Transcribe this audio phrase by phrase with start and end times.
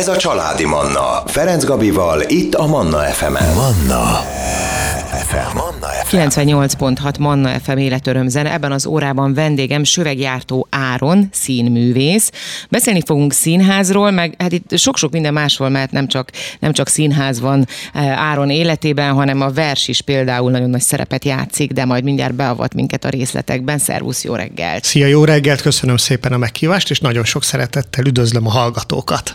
[0.00, 1.22] Ez a Családi Manna.
[1.26, 3.54] Ferenc Gabival, itt a Manna FM-en.
[3.54, 4.04] Manna
[5.26, 5.56] FM.
[5.56, 6.16] Manna FM.
[6.16, 8.52] 98.6 Manna FM életöröm zene.
[8.52, 12.30] Ebben az órában vendégem Sövegjártó Áron, színművész.
[12.70, 17.40] Beszélni fogunk színházról, meg hát itt sok-sok minden másról, mert nem csak, nem csak színház
[17.40, 22.04] van eh, Áron életében, hanem a vers is például nagyon nagy szerepet játszik, de majd
[22.04, 23.78] mindjárt beavat minket a részletekben.
[23.78, 24.84] Szervusz, jó reggelt!
[24.84, 29.34] Szia, jó reggelt, köszönöm szépen a meghívást, és nagyon sok szeretettel üdvözlöm a hallgatókat.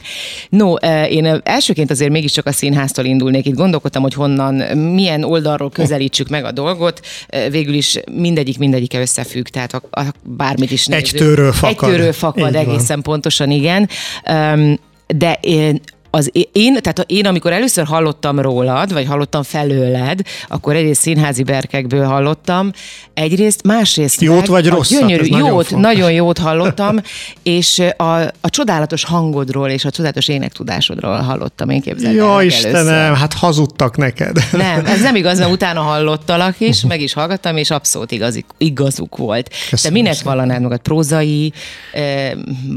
[0.49, 3.45] No, eh, én elsőként azért mégiscsak a színháztól indulnék.
[3.45, 6.99] Itt gondolkodtam, hogy honnan, milyen oldalról közelítsük meg a dolgot.
[7.27, 11.03] Eh, Végül is mindegyik mindegyike összefügg, tehát a, a, bármit is nézzük.
[11.35, 11.89] Tőről fakad.
[11.89, 13.89] Egy tőről fakad, egészen pontosan, igen.
[14.31, 15.81] Um, de én,
[16.15, 22.05] az én, tehát én, amikor először hallottam rólad, vagy hallottam felőled, akkor egyrészt színházi berkekből
[22.05, 22.71] hallottam,
[23.13, 24.99] egyrészt, másrészt Jót meg vagy rosszat?
[24.99, 25.91] Gyönyörű, Ez nagyon jót, fontos.
[25.91, 26.97] nagyon jót hallottam,
[27.43, 32.15] és a, a csodálatos hangodról és a csodálatos énektudásodról hallottam, én képzelem.
[32.15, 33.17] Jó Istenem, először.
[33.17, 34.37] hát hazudtak neked.
[34.51, 39.17] Nem, ez nem igaz, mert utána hallottalak is, meg is hallgattam, és abszolút igazi, igazuk
[39.17, 39.49] volt.
[39.69, 40.79] Köszönöm Te minek vallanád magad?
[40.79, 41.53] Prózai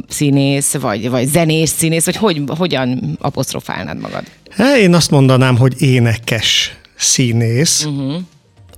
[0.09, 4.23] színész, vagy, vagy zenés színész, vagy hogy, hogyan apostrofálnád magad?
[4.51, 7.85] Hát én azt mondanám, hogy énekes színész.
[7.85, 8.23] Uh-huh.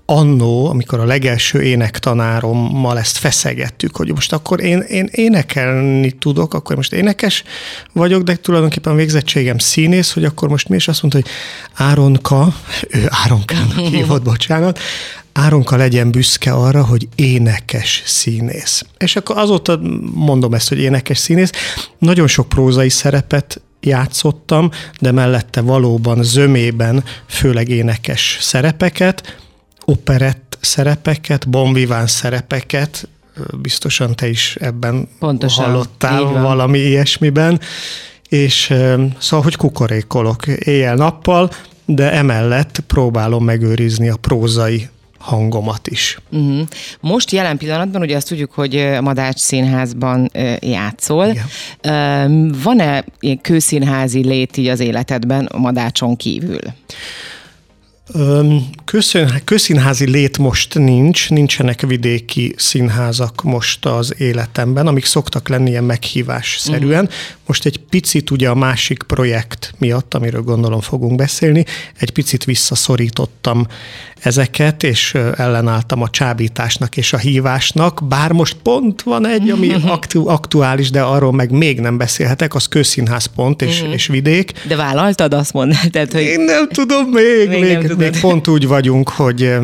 [0.04, 6.76] Annó, amikor a legelső énektanárommal ezt feszegettük, hogy most akkor én, én énekelni tudok, akkor
[6.76, 7.42] most énekes
[7.92, 11.30] vagyok, de tulajdonképpen végzettségem színész, hogy akkor most mi is azt mondta, hogy
[11.74, 12.54] Áronka,
[12.88, 14.78] ő Áronkának hívott, bocsánat,
[15.32, 18.84] Áronka legyen büszke arra, hogy énekes színész.
[18.98, 19.80] És akkor azóta
[20.14, 21.50] mondom ezt, hogy énekes színész.
[21.98, 29.36] Nagyon sok prózai szerepet játszottam, de mellette valóban zömében főleg énekes szerepeket,
[29.84, 33.08] operett szerepeket, bonviván szerepeket,
[33.60, 37.60] biztosan te is ebben Pontosan, hallottál valami ilyesmiben,
[38.28, 38.74] és
[39.18, 41.50] szóval, hogy kukorékolok éjjel-nappal,
[41.84, 44.88] de emellett próbálom megőrizni a prózai
[45.20, 46.18] hangomat is.
[46.30, 46.66] Uh-huh.
[47.00, 51.26] Most jelen pillanatban ugye azt tudjuk, hogy a Madács Színházban játszol.
[51.80, 52.52] Igen.
[52.62, 56.60] Van-e ilyen kőszínházi lét így az életedben a Madácson kívül?
[58.84, 65.84] Köszön, közszínházi lét most nincs, nincsenek vidéki színházak most az életemben, amik szoktak lenni ilyen
[65.84, 67.08] meghívás szerűen.
[67.46, 71.64] Most egy picit ugye a másik projekt miatt, amiről gondolom fogunk beszélni,
[71.98, 73.66] egy picit visszaszorítottam
[74.22, 80.28] ezeket, és ellenálltam a csábításnak és a hívásnak, bár most pont van egy, ami aktu-
[80.28, 84.52] aktuális, de arról meg még nem beszélhetek, az közszínház pont és, és vidék.
[84.68, 87.98] De vállaltad, azt mondtad, tehát, hogy Én nem tudom még, Még még, nem még, tudod.
[87.98, 89.54] még pont úgy vagyunk, hogy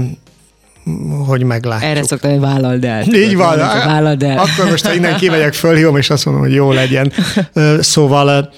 [1.26, 1.90] hogy meglátjuk.
[1.90, 3.02] erre szoktam, hogy vállald el.
[3.14, 3.58] Így van.
[3.58, 4.38] Vállald el.
[4.38, 7.12] Akkor most, ha innen kimegyek, fölhívom, és azt mondom, hogy jó legyen.
[7.80, 8.52] Szóval,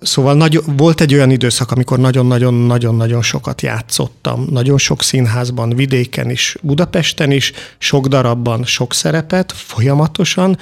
[0.00, 4.46] szóval nagy, volt egy olyan időszak, amikor nagyon-nagyon-nagyon-nagyon sokat játszottam.
[4.50, 10.58] Nagyon sok színházban, vidéken is, Budapesten is, sok darabban, sok szerepet, folyamatosan,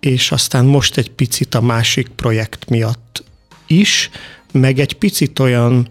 [0.00, 3.24] és aztán most egy picit a másik projekt miatt
[3.66, 4.10] is,
[4.52, 5.88] meg egy picit olyan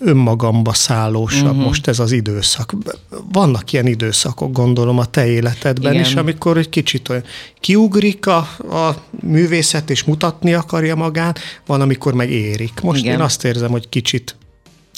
[0.00, 1.64] önmagamba szállósabb uh-huh.
[1.64, 2.74] most ez az időszak.
[3.32, 6.04] Vannak ilyen időszakok, gondolom, a te életedben Igen.
[6.04, 7.24] is, amikor egy kicsit olyan
[7.60, 12.80] kiugrik a, a művészet, és mutatni akarja magát, van, amikor meg érik.
[12.82, 13.14] Most Igen.
[13.14, 14.36] én azt érzem, hogy kicsit,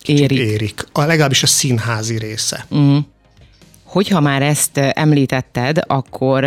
[0.02, 0.38] kicsit Érik.
[0.38, 0.86] érik.
[0.92, 2.66] A, legalábbis a színházi része.
[3.84, 6.46] Hogyha már ezt említetted, akkor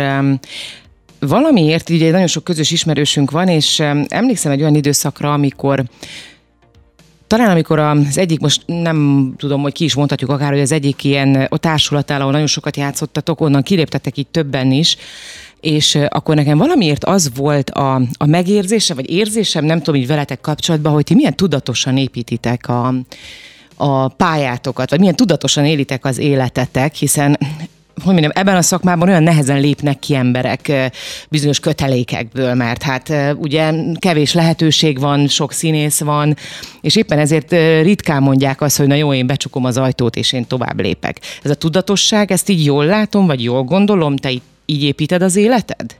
[1.18, 5.84] valamiért ugye nagyon sok közös ismerősünk van, és em, emlékszem egy olyan időszakra, amikor
[7.26, 11.04] talán amikor az egyik, most nem tudom, hogy ki is mondhatjuk akár, hogy az egyik
[11.04, 14.96] ilyen a társulatál, ahol nagyon sokat játszottatok, onnan kiléptettek így többen is,
[15.60, 20.40] és akkor nekem valamiért az volt a, a megérzése, vagy érzésem, nem tudom, így veletek
[20.40, 22.94] kapcsolatban, hogy ti milyen tudatosan építitek a,
[23.76, 27.38] a pályátokat, vagy milyen tudatosan élitek az életetek, hiszen
[28.02, 30.72] hogy mondjam, ebben a szakmában olyan nehezen lépnek ki emberek
[31.28, 36.36] bizonyos kötelékekből, mert hát ugye kevés lehetőség van, sok színész van,
[36.80, 37.50] és éppen ezért
[37.82, 41.20] ritkán mondják azt, hogy na jó, én becsukom az ajtót, és én tovább lépek.
[41.42, 45.96] Ez a tudatosság, ezt így jól látom, vagy jól gondolom, te így- építed az életed?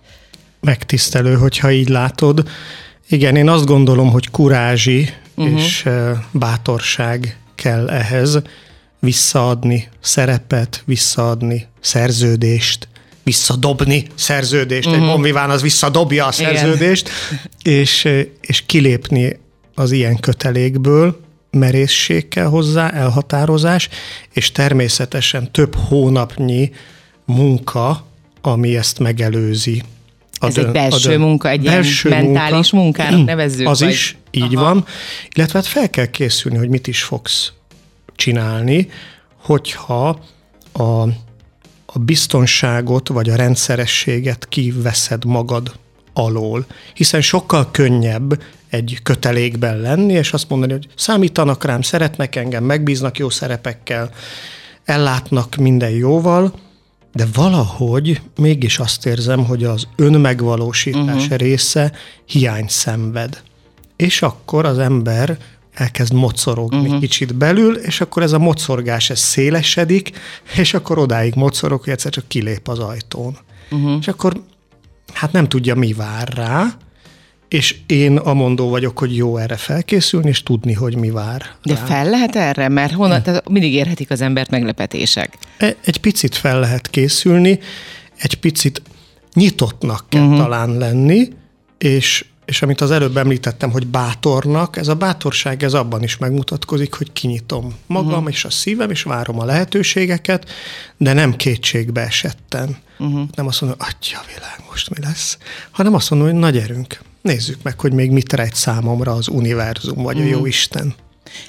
[0.67, 2.49] megtisztelő, hogyha így látod.
[3.09, 5.55] Igen, én azt gondolom, hogy kurázsi uh-huh.
[5.59, 5.89] és
[6.31, 8.43] bátorság kell ehhez
[9.07, 12.89] visszaadni szerepet, visszaadni szerződést,
[13.23, 14.87] visszadobni szerződést.
[14.87, 15.03] Uh-huh.
[15.03, 16.57] Egy bonviván az visszadobja a Igen.
[16.57, 17.09] szerződést,
[17.63, 18.09] és,
[18.41, 19.39] és kilépni
[19.75, 21.21] az ilyen kötelékből,
[21.51, 23.89] merészség kell hozzá, elhatározás,
[24.33, 26.71] és természetesen több hónapnyi
[27.25, 28.07] munka,
[28.41, 29.83] ami ezt megelőzi.
[30.39, 33.69] A Ez dön, egy belső dön, munka, egy belső ilyen mentális munka, munkának nevezzük.
[33.69, 33.89] Az vagy.
[33.89, 34.65] is, így Aha.
[34.65, 34.85] van.
[35.35, 37.53] Illetve hát fel kell készülni, hogy mit is fogsz
[38.17, 38.89] csinálni,
[39.43, 40.21] hogyha
[40.73, 40.83] a,
[41.87, 45.73] a biztonságot vagy a rendszerességet kiveszed magad
[46.13, 46.67] alól.
[46.95, 53.19] Hiszen sokkal könnyebb egy kötelékben lenni, és azt mondani, hogy számítanak rám, szeretnek engem, megbíznak
[53.19, 54.11] jó szerepekkel,
[54.85, 56.55] ellátnak minden jóval,
[57.13, 61.39] de valahogy mégis azt érzem, hogy az önmegvalósítás uh-huh.
[61.39, 61.93] része
[62.25, 63.43] hiány szenved.
[63.97, 65.39] És akkor az ember
[65.77, 67.01] elkezd mocorogni uh-huh.
[67.01, 70.11] kicsit belül, és akkor ez a mocorgás ez szélesedik,
[70.57, 73.37] és akkor odáig mocorog, hogy egyszer csak kilép az ajtón.
[73.71, 73.97] Uh-huh.
[74.01, 74.43] És akkor
[75.13, 76.77] hát nem tudja, mi vár rá,
[77.49, 81.43] és én amondó vagyok, hogy jó erre felkészülni, és tudni, hogy mi vár.
[81.63, 81.85] De rá.
[81.85, 82.69] fel lehet erre?
[82.69, 85.39] Mert honnan, tehát mindig érhetik az embert meglepetések.
[85.57, 87.59] E, egy picit fel lehet készülni,
[88.17, 88.83] egy picit
[89.35, 90.39] nyitottnak kell uh-huh.
[90.39, 91.29] talán lenni,
[91.79, 96.95] és, és amit az előbb említettem, hogy bátornak, ez a bátorság ez abban is megmutatkozik,
[96.95, 98.29] hogy kinyitom magam uh-huh.
[98.29, 100.51] és a szívem, és várom a lehetőségeket,
[100.97, 102.77] de nem kétségbe esetten.
[102.99, 103.29] Uh-huh.
[103.35, 105.39] Nem azt mondom, hogy atya világ, most mi lesz,
[105.71, 110.03] hanem azt mondom, hogy nagy erőnk, nézzük meg, hogy még mit rejt számomra az univerzum,
[110.03, 110.23] vagy mm.
[110.23, 110.47] a jó mhm.
[110.47, 110.95] Isten.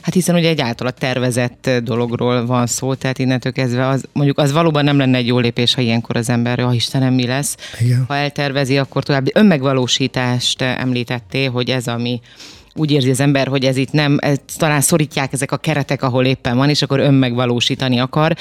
[0.01, 4.51] Hát hiszen ugye egy általa tervezett dologról van szó, tehát innentől kezdve az, mondjuk az
[4.51, 7.57] valóban nem lenne egy jó lépés, ha ilyenkor az ember, ha Istenem, mi lesz.
[7.79, 8.05] Igen.
[8.07, 12.21] Ha eltervezi, akkor további önmegvalósítást említettél, hogy ez, ami
[12.77, 16.25] úgy érzi az ember, hogy ez itt nem, ez, talán szorítják ezek a keretek, ahol
[16.25, 18.35] éppen van, és akkor önmegvalósítani akar.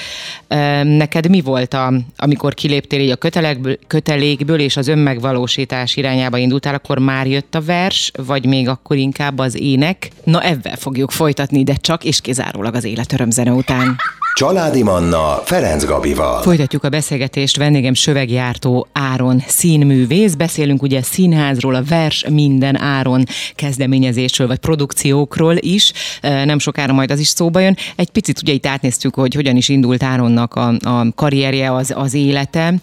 [0.83, 6.73] Neked mi volt, a, amikor kiléptél így a kötelékből, kötelékből, és az önmegvalósítás irányába indultál,
[6.73, 10.09] akkor már jött a vers, vagy még akkor inkább az ének?
[10.23, 13.95] Na, ebben fogjuk folytatni, de csak és kizárólag az életörömzene után.
[14.37, 16.41] Családi Manna Ferenc Gabival.
[16.41, 20.33] Folytatjuk a beszélgetést, vendégem Sövegjártó Áron színművész.
[20.33, 23.23] Beszélünk ugye színházról, a vers minden Áron
[23.55, 25.91] kezdeményezésről, vagy produkciókról is.
[26.21, 27.77] Nem sokára majd az is szóba jön.
[27.95, 32.13] Egy picit ugye itt átnéztük, hogy hogyan is indult Áronnak a, a karrierje, az, az
[32.13, 32.73] élete,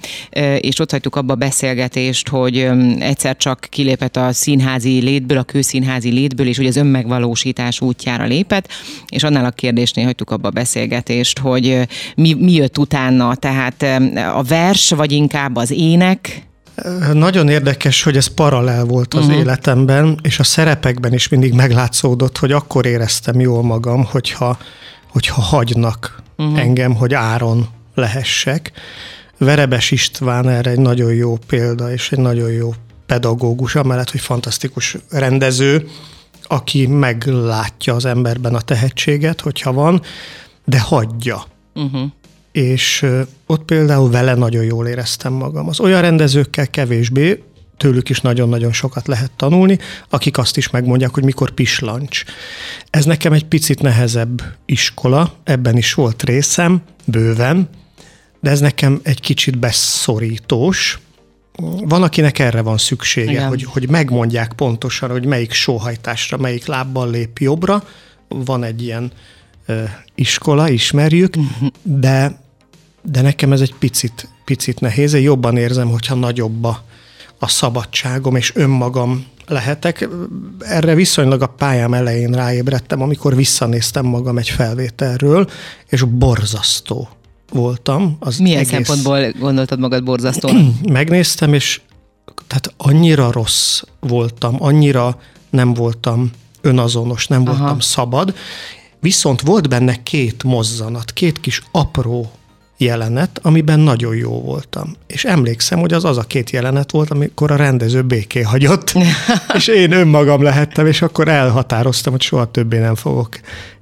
[0.58, 2.68] és ott hagytuk abba a beszélgetést, hogy
[2.98, 8.68] egyszer csak kilépett a színházi létből, a kőszínházi létből, és hogy az önmegvalósítás útjára lépett,
[9.08, 13.82] és annál a kérdésnél hagytuk abba a beszélgetést, hogy mi, mi jött utána, tehát
[14.34, 16.42] a vers, vagy inkább az ének?
[17.12, 19.38] Nagyon érdekes, hogy ez paralel volt az uh-huh.
[19.38, 24.58] életemben, és a szerepekben is mindig meglátszódott, hogy akkor éreztem jól magam, hogyha,
[25.10, 26.58] hogyha hagynak uh-huh.
[26.58, 28.72] engem, hogy áron lehessek.
[29.38, 32.74] Verebes István erre egy nagyon jó példa, és egy nagyon jó
[33.06, 35.88] pedagógus, amellett, hogy fantasztikus rendező,
[36.42, 40.02] aki meglátja az emberben a tehetséget, hogyha van,
[40.64, 41.44] de hagyja.
[41.74, 42.10] Uh-huh.
[42.52, 43.06] És
[43.46, 45.68] ott például vele nagyon jól éreztem magam.
[45.68, 47.42] Az olyan rendezőkkel kevésbé,
[47.76, 49.78] tőlük is nagyon-nagyon sokat lehet tanulni,
[50.08, 52.22] akik azt is megmondják, hogy mikor pislancs.
[52.90, 57.68] Ez nekem egy picit nehezebb iskola, ebben is volt részem, bőven,
[58.40, 60.98] de ez nekem egy kicsit beszorítós.
[61.84, 67.38] Van, akinek erre van szüksége, hogy, hogy megmondják pontosan, hogy melyik sóhajtásra, melyik lábbal lép
[67.38, 67.84] jobbra.
[68.28, 69.12] Van egy ilyen
[70.14, 71.34] iskola, ismerjük,
[71.82, 72.38] de,
[73.02, 75.12] de nekem ez egy picit, picit nehéz.
[75.12, 76.82] Én jobban érzem, hogyha nagyobb a,
[77.38, 80.08] a szabadságom, és önmagam lehetek.
[80.58, 85.50] Erre viszonylag a pályám elején ráébredtem, amikor visszanéztem magam egy felvételről,
[85.86, 87.08] és borzasztó
[87.50, 88.16] voltam.
[88.20, 88.70] Az Milyen egész...
[88.70, 90.50] szempontból gondoltad magad borzasztó?
[90.92, 91.80] Megnéztem, és
[92.46, 95.18] tehát annyira rossz voltam, annyira
[95.50, 97.56] nem voltam önazonos, nem Aha.
[97.56, 98.34] voltam szabad,
[99.04, 102.30] Viszont volt benne két mozzanat, két kis apró
[102.76, 104.94] jelenet, amiben nagyon jó voltam.
[105.06, 108.92] És emlékszem, hogy az az a két jelenet volt, amikor a rendező béké hagyott,
[109.56, 113.40] és én önmagam lehettem, és akkor elhatároztam, hogy soha többé nem fogok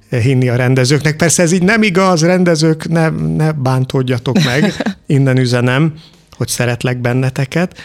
[0.09, 1.15] hinni a rendezőknek.
[1.15, 4.73] Persze ez így nem igaz, rendezők, ne, ne bántódjatok meg,
[5.15, 5.93] innen üzenem,
[6.31, 7.77] hogy szeretlek benneteket,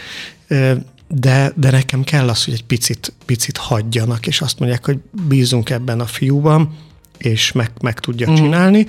[1.07, 5.69] de, de nekem kell az, hogy egy picit, picit hagyjanak, és azt mondják, hogy bízunk
[5.69, 6.87] ebben a fiúban,
[7.19, 8.35] és meg, meg tudja mm.
[8.35, 8.85] csinálni,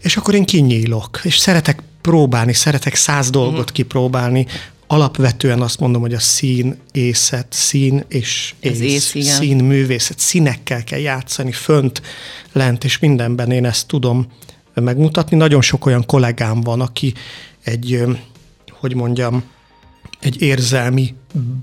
[0.00, 3.74] és akkor én kinyílok, és szeretek próbálni, szeretek száz dolgot mm.
[3.74, 4.46] kipróbálni,
[4.86, 10.98] alapvetően azt mondom, hogy a szín, észet, szín és ész, ész szín, művészet, színekkel kell
[10.98, 12.02] játszani, fönt,
[12.52, 14.26] lent, és mindenben én ezt tudom
[14.74, 15.36] megmutatni.
[15.36, 17.14] Nagyon sok olyan kollégám van, aki
[17.64, 18.02] egy,
[18.70, 19.42] hogy mondjam,
[20.20, 21.14] egy érzelmi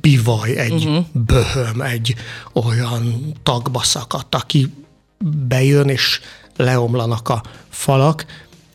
[0.02, 1.06] bivaj, egy uh-huh.
[1.12, 2.16] böhöm, egy
[2.54, 4.74] olyan tagba szakadt, aki
[5.48, 6.20] bejön, és
[6.56, 8.26] leomlanak a falak.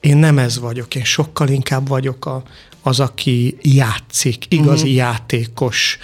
[0.01, 2.43] én nem ez vagyok, én sokkal inkább vagyok a,
[2.83, 4.95] az, aki játszik, igazi uh-huh.
[4.95, 5.99] játékos,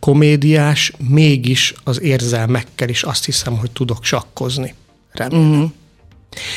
[0.00, 4.74] komédiás, mégis az érzelmekkel is azt hiszem, hogy tudok sakkozni.
[5.12, 5.50] Remélem.
[5.50, 5.70] Uh-huh.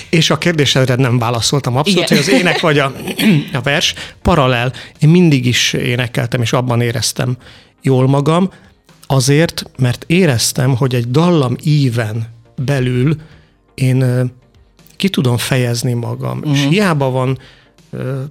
[0.10, 2.24] És a kérdésedre nem válaszoltam abszolút, Igen.
[2.24, 2.94] hogy az ének vagy a,
[3.54, 4.74] a vers paralel.
[5.00, 7.38] Én mindig is énekeltem, és abban éreztem
[7.82, 8.52] jól magam,
[9.08, 13.16] azért, mert éreztem, hogy egy dallam íven belül
[13.74, 14.32] én
[14.96, 16.38] ki tudom fejezni magam.
[16.38, 16.54] Uh-huh.
[16.54, 16.70] És mhm.
[16.70, 17.40] hiába van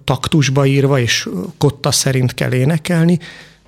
[0.04, 1.28] taktusba írva, és
[1.58, 3.18] kotta szerint kell énekelni,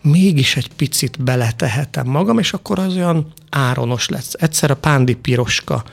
[0.02, 4.34] mégis egy picit beletehetem magam, és akkor az olyan áronos lesz.
[4.38, 5.84] Egyszer a Pándi Piroska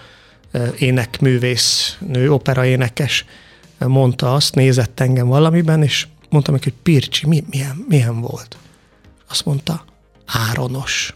[0.78, 3.26] énekművész, nő, operaénekes
[3.78, 8.58] mondta azt, nézett engem valamiben, és mondtam neki, hogy Pircsi, mi, milyen, milyen volt?
[9.30, 9.86] Azt mondta,
[10.26, 11.14] áronos.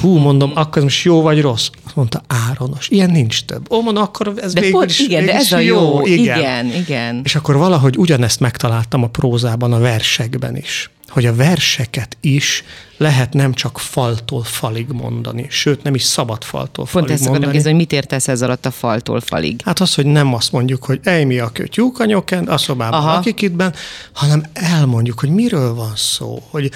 [0.00, 1.68] Hú, mondom, akkor ez most jó vagy rossz?
[1.84, 2.88] Azt mondta, áronos.
[2.88, 3.72] Ilyen nincs több.
[3.72, 5.76] Ó, mondom, akkor ez de végül is, igen, végül de ez a jó.
[5.76, 6.06] jó.
[6.06, 6.38] Igen.
[6.38, 7.20] igen, igen.
[7.24, 12.64] És akkor valahogy ugyanezt megtaláltam a prózában, a versekben is hogy a verseket is
[12.96, 17.52] lehet nem csak faltól falig mondani, sőt nem is szabad faltól falig Pont ezt mondani.
[17.52, 19.60] Pont hogy mit értesz ez alatt a faltól falig?
[19.64, 23.00] Hát az, hogy nem azt mondjuk, hogy ej mi a kötyúk a nyoken, a szobában
[23.00, 23.16] Aha.
[23.16, 23.74] akik ittben,
[24.12, 26.70] hanem elmondjuk, hogy miről van szó, hogy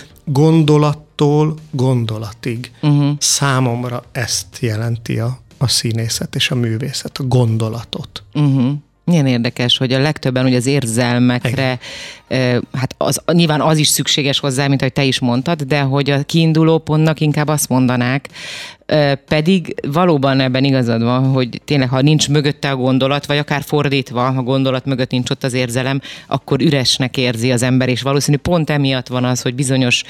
[1.18, 2.70] gondolattól gondolatig.
[2.82, 3.16] Uh-huh.
[3.18, 8.22] Számomra ezt jelenti a, a színészet és a művészet, a gondolatot.
[8.34, 8.72] Uh-huh.
[9.04, 11.78] Milyen érdekes, hogy a legtöbben ugye az érzelmekre, Igen.
[12.72, 16.22] Hát az, nyilván az is szükséges hozzá, mint ahogy te is mondtad, de hogy a
[16.22, 18.28] kiinduló pontnak inkább azt mondanák,
[19.28, 24.30] pedig valóban ebben igazad van, hogy tényleg, ha nincs mögötte a gondolat, vagy akár fordítva,
[24.30, 28.70] ha gondolat mögött nincs ott az érzelem, akkor üresnek érzi az ember, és valószínű pont
[28.70, 30.02] emiatt van az, hogy bizonyos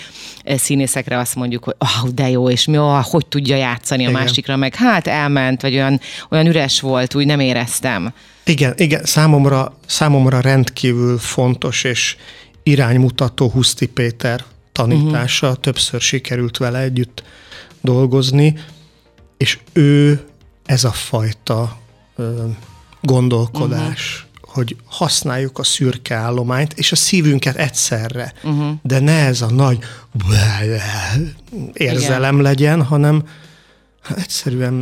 [0.44, 4.20] színészekre azt mondjuk, hogy oh, de jó, és mi, oh, hogy tudja játszani a Igen.
[4.20, 8.12] másikra, meg hát elment, vagy olyan, olyan üres volt, úgy nem éreztem.
[8.44, 12.07] Igen, igen, számomra, számomra rendkívül fontos és
[12.62, 15.62] iránymutató Huszti Péter tanítása, uh-huh.
[15.62, 17.22] többször sikerült vele együtt
[17.80, 18.58] dolgozni,
[19.36, 20.24] és ő
[20.66, 21.78] ez a fajta
[22.16, 22.44] ö,
[23.00, 24.54] gondolkodás, uh-huh.
[24.54, 28.70] hogy használjuk a szürke állományt és a szívünket egyszerre, uh-huh.
[28.82, 29.78] de ne ez a nagy
[31.72, 32.44] érzelem Igen.
[32.44, 33.22] legyen, hanem
[34.16, 34.74] egyszerűen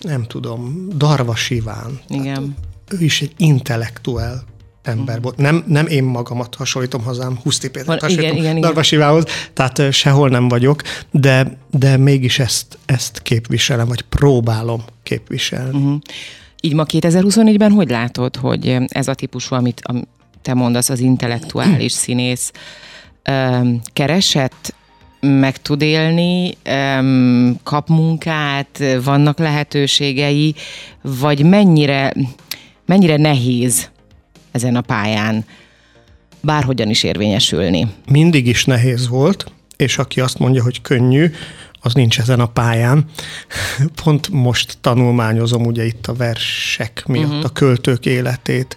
[0.00, 2.00] nem tudom, Darvas Iván.
[2.08, 2.34] Igen.
[2.34, 4.44] Tehát ő is egy intellektuál
[4.82, 5.22] ember mm.
[5.22, 5.36] volt.
[5.36, 10.28] Nem, nem én magamat hasonlítom hazám, Huszti Pétert hasonlítom igen, igen, Darvas Ivához, tehát sehol
[10.28, 15.78] nem vagyok, de, de mégis ezt, ezt képviselem, vagy próbálom képviselni.
[15.78, 15.98] Uh-huh.
[16.60, 19.82] Így ma 2024-ben hogy látod, hogy ez a típusú, amit
[20.42, 22.52] te mondasz, az intellektuális színész
[23.92, 24.74] keresett
[25.20, 26.56] meg tud élni,
[27.62, 30.54] kap munkát, vannak lehetőségei,
[31.02, 32.12] vagy mennyire
[32.86, 33.90] mennyire nehéz
[34.50, 35.44] ezen a pályán
[36.40, 37.88] bárhogyan is érvényesülni?
[38.10, 41.30] Mindig is nehéz volt, és aki azt mondja, hogy könnyű,
[41.80, 43.04] az nincs ezen a pályán.
[44.02, 47.44] Pont most tanulmányozom ugye itt a versek miatt uh-huh.
[47.44, 48.76] a költők életét,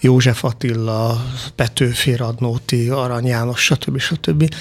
[0.00, 3.98] József Attila, Petőfi Radnóti, Arany János, stb.
[3.98, 4.54] stb.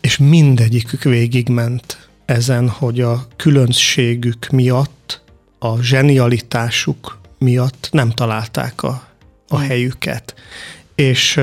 [0.00, 5.20] És mindegyikük végigment ezen, hogy a különbségük miatt,
[5.58, 9.06] a zsenialitásuk miatt nem találták a,
[9.48, 9.66] a hmm.
[9.66, 10.34] helyüket.
[10.94, 11.40] És,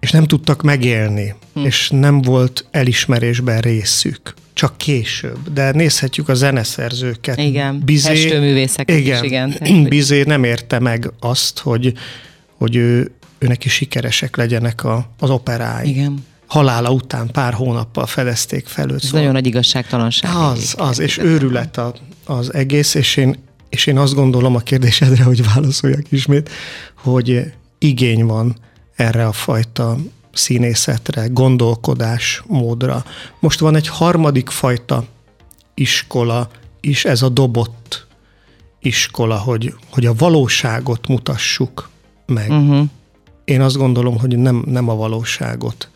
[0.00, 1.64] és nem tudtak megélni, hmm.
[1.64, 5.52] és nem volt elismerésben részük csak később.
[5.52, 7.38] De nézhetjük a zeneszerzőket.
[7.38, 9.50] Igen, Bizé, művészeket igen, is, igen.
[9.58, 11.92] Tehát, Bizé nem érte meg azt, hogy,
[12.56, 15.88] hogy ő, őnek is sikeresek legyenek a, az operái.
[15.88, 16.24] Igen.
[16.46, 18.94] Halála után pár hónappal fedezték fel őt.
[18.94, 19.18] Ez szóval.
[19.18, 20.30] nagyon nagy igazságtalanság.
[20.36, 23.36] Az, az, és őrület a, az egész, és én
[23.68, 26.50] és én azt gondolom a kérdésedre, hogy válaszoljak ismét,
[26.94, 28.56] hogy igény van
[28.96, 29.96] erre a fajta
[30.32, 33.04] színészetre, gondolkodás módra.
[33.40, 35.04] Most van egy harmadik fajta
[35.74, 36.48] iskola
[36.80, 38.06] is, ez a dobott
[38.80, 41.88] iskola, hogy, hogy a valóságot mutassuk
[42.26, 42.50] meg.
[42.50, 42.88] Uh-huh.
[43.44, 45.90] Én azt gondolom, hogy nem, nem a valóságot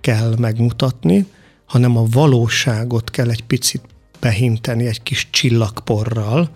[0.00, 1.26] kell megmutatni,
[1.66, 3.82] hanem a valóságot kell egy picit
[4.20, 6.50] behinteni egy kis csillagporral,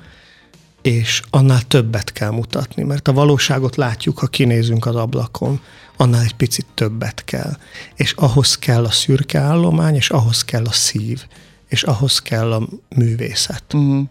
[0.82, 5.60] és annál többet kell mutatni, mert a valóságot látjuk, ha kinézünk az ablakon,
[5.96, 7.56] annál egy picit többet kell.
[7.94, 11.25] És ahhoz kell a szürke állomány, és ahhoz kell a szív,
[11.68, 13.64] és ahhoz kell a művészet.
[13.72, 14.04] Uh-huh.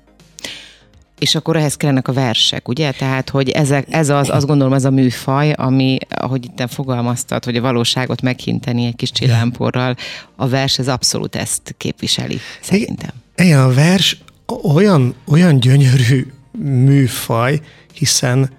[1.20, 2.92] És akkor ehhez kellenek a versek, ugye?
[2.92, 7.56] Tehát, hogy ezek, ez az, azt gondolom, ez a műfaj, ami, ahogy itt fogalmaztad, hogy
[7.56, 9.96] a valóságot meghinteni egy kis csillámporral,
[10.36, 13.10] a vers ez abszolút ezt képviseli, szerintem.
[13.36, 14.18] Igen, a vers
[14.64, 16.28] olyan, olyan gyönyörű
[16.58, 17.60] műfaj,
[17.94, 18.50] hiszen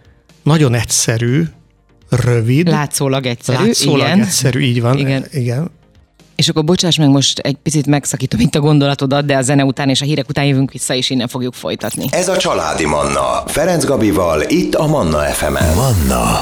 [0.42, 1.42] nagyon egyszerű,
[2.08, 2.68] rövid.
[2.68, 4.20] Látszólag egyszerű, látszólag igen.
[4.20, 4.98] egyszerű, így van.
[4.98, 5.24] Igen.
[5.32, 5.70] igen.
[6.36, 9.88] És akkor bocsáss meg, most egy picit megszakítom itt a gondolatodat, de a zene után
[9.88, 12.04] és a hírek után jövünk vissza, és innen fogjuk folytatni.
[12.10, 13.42] Ez a Családi Manna.
[13.46, 15.74] Ferenc Gabival, itt a Manna FM-en.
[15.74, 16.40] Manna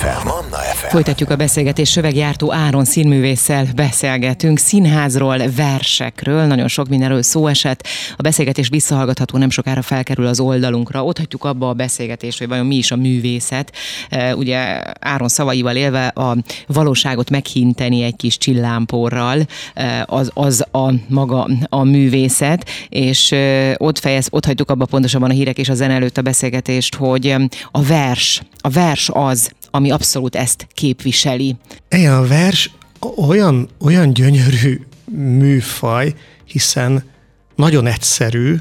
[0.00, 0.26] FM.
[0.26, 0.86] Manna FM.
[0.86, 7.86] Folytatjuk a beszélgetést Söveggyártó Áron színművésszel beszélgetünk színházról, versekről, nagyon sok mindenről szó esett.
[8.16, 11.04] A beszélgetés visszahallgatható, nem sokára felkerül az oldalunkra.
[11.04, 13.72] Ott hagyjuk abba a beszélgetést, hogy vajon mi is a művészet.
[14.08, 20.92] E, ugye Áron szavaival élve a valóságot meghinteni egy kis csillámporral, e, az, az a
[21.08, 25.74] maga a művészet, és e, ott fejez, ott hagyjuk abba pontosabban a hírek és a
[25.74, 27.36] zene előtt a beszélgetést, hogy
[27.70, 31.56] a vers, a vers az, ami abszolút ezt képviseli.
[31.90, 32.70] Igen, a vers
[33.16, 34.80] olyan, olyan gyönyörű
[35.14, 37.04] műfaj, hiszen
[37.56, 38.56] nagyon egyszerű,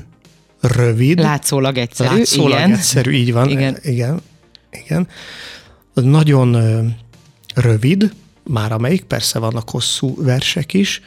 [0.61, 1.19] rövid.
[1.19, 2.71] Látszólag egyszerű, látszólag igen.
[2.71, 3.49] egyszerű, így van.
[3.49, 3.77] Igen.
[3.81, 4.21] igen,
[4.71, 5.07] igen.
[5.93, 6.57] Nagyon
[7.55, 8.13] rövid,
[8.43, 11.01] már amelyik, persze vannak hosszú versek is,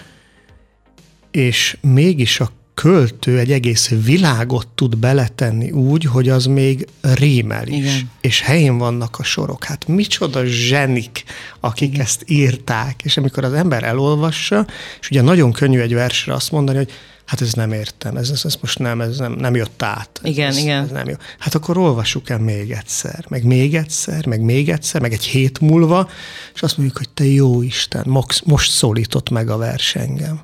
[1.31, 7.77] és mégis a költő egy egész világot tud beletenni úgy, hogy az még rímel is.
[7.77, 8.11] Igen.
[8.21, 9.65] És helyén vannak a sorok.
[9.65, 11.25] Hát micsoda zsenik,
[11.61, 12.01] akik Igen.
[12.01, 13.01] ezt írták.
[13.05, 14.67] És amikor az ember elolvassa,
[15.01, 16.91] és ugye nagyon könnyű egy versre azt mondani, hogy
[17.25, 20.21] hát ez nem értem, ez, ez, ez most nem, ez nem, nem jött át.
[20.23, 20.85] Igen, ez, igen.
[20.85, 21.15] Ez nem jó.
[21.39, 25.61] Hát akkor olvassuk el még egyszer, meg még egyszer, meg még egyszer, meg egy hét
[25.61, 26.11] múlva,
[26.55, 28.05] és azt mondjuk, hogy te jó Isten,
[28.45, 30.41] most szólított meg a vers engem.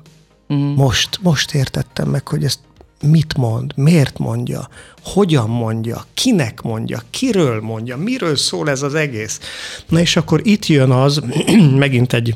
[0.49, 0.75] Uh-huh.
[0.75, 2.59] Most, most értettem meg, hogy ezt
[3.01, 4.67] mit mond, miért mondja,
[5.03, 9.39] hogyan mondja, kinek mondja, kiről mondja, miről szól ez az egész.
[9.87, 11.21] Na és akkor itt jön az,
[11.75, 12.35] megint egy,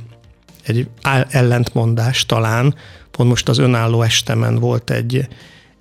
[0.64, 0.88] egy
[1.30, 2.76] ellentmondás talán,
[3.12, 5.28] pont most az önálló estemen volt egy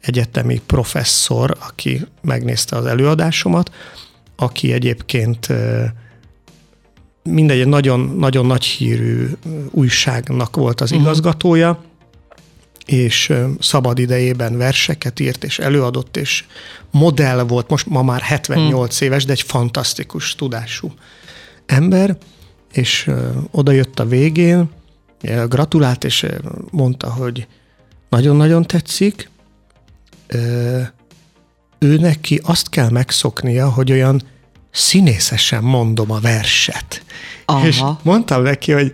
[0.00, 3.70] egyetemi professzor, aki megnézte az előadásomat,
[4.36, 5.48] aki egyébként
[7.22, 9.28] mindegy, nagyon, nagyon nagy hírű
[9.70, 11.06] újságnak volt az uh-huh.
[11.06, 11.82] igazgatója,
[12.86, 16.44] és szabad idejében verseket írt, és előadott, és
[16.90, 19.06] modell volt, most ma már 78 hmm.
[19.06, 20.92] éves, de egy fantasztikus tudású
[21.66, 22.16] ember,
[22.72, 23.10] és
[23.50, 24.70] oda jött a végén,
[25.48, 26.26] gratulált, és
[26.70, 27.46] mondta, hogy
[28.08, 29.30] nagyon-nagyon tetszik,
[31.78, 34.22] ő neki azt kell megszoknia, hogy olyan
[34.70, 37.02] színészesen mondom a verset.
[37.44, 37.66] Aha.
[37.66, 38.92] És mondtam neki, hogy,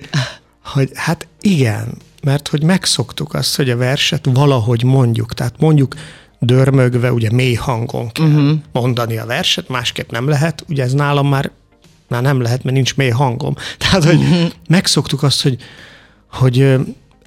[0.65, 5.95] hogy hát igen, mert hogy megszoktuk azt, hogy a verset valahogy mondjuk, tehát mondjuk
[6.39, 8.59] dörmögve, ugye mély hangon kell uh-huh.
[8.73, 11.51] mondani a verset, másképp nem lehet, ugye ez nálam már,
[12.09, 13.55] már nem lehet, mert nincs mély hangom.
[13.79, 14.51] Tehát, hogy uh-huh.
[14.69, 15.57] megszoktuk azt, hogy,
[16.31, 16.77] hogy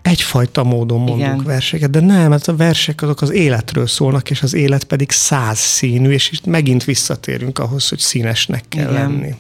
[0.02, 1.44] egyfajta módon mondunk Igen.
[1.44, 5.60] verseket, de nem, mert a versek azok az életről szólnak, és az élet pedig száz
[5.60, 8.94] színű, és itt megint visszatérünk ahhoz, hogy színesnek kell Igen.
[8.94, 9.36] lenni.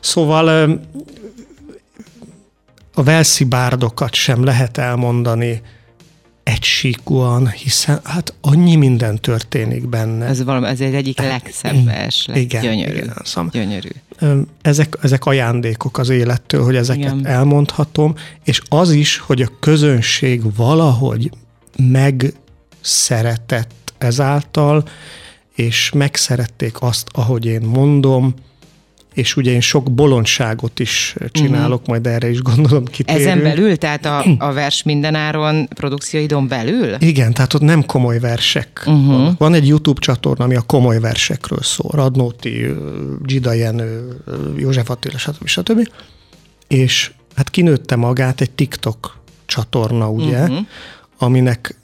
[0.00, 0.80] Szóval
[2.94, 5.62] a velszi bárdokat sem lehet elmondani
[6.42, 10.26] egysíkúan, hiszen hát annyi minden történik benne.
[10.26, 12.96] Ez, valami, ez egy egyik legszebb vers, igen, gyönyörű.
[12.96, 13.88] Igen, szóval, gyönyörű.
[14.62, 17.26] Ezek, ezek ajándékok az élettől, hogy ezeket igen.
[17.26, 21.30] elmondhatom, és az is, hogy a közönség valahogy
[21.76, 24.84] megszeretett ezáltal,
[25.54, 28.34] és megszerették azt, ahogy én mondom,
[29.14, 31.88] és ugye én sok bolondságot is csinálok, uh-huh.
[31.88, 33.26] majd erre is gondolom kitérünk.
[33.26, 36.96] Ezen belül, tehát a, a vers mindenáron produkcióidon belül?
[36.98, 39.32] Igen, tehát ott nem komoly versek uh-huh.
[39.38, 41.90] Van egy YouTube csatorna, ami a komoly versekről szól.
[41.94, 42.66] Radnóti,
[43.22, 44.16] Gida Jenő,
[44.56, 45.46] József Attila, stb.
[45.46, 45.88] stb.
[46.68, 50.58] És hát kinőtte magát egy TikTok csatorna, ugye, uh-huh.
[51.18, 51.74] aminek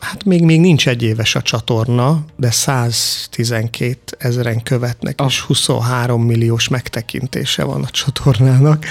[0.00, 5.26] Hát még, még nincs egy éves a csatorna, de 112 ezeren követnek, oh.
[5.26, 8.84] és 23 milliós megtekintése van a csatornának.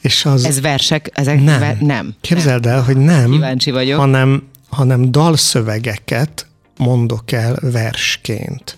[0.00, 1.10] És az, Ez versek?
[1.12, 1.60] Ezek nem.
[1.60, 2.14] Ver, nem.
[2.20, 3.30] Képzeld el, hogy nem.
[3.30, 3.98] Kíváncsi vagyok.
[3.98, 8.76] Hanem, hanem dalszövegeket mondok el versként.